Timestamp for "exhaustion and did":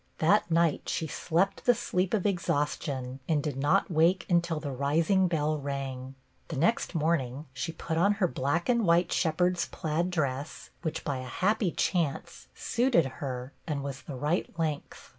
2.25-3.55